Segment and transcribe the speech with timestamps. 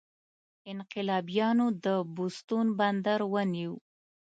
[0.71, 3.73] انقلابیانو د بوستون بندر ونیو.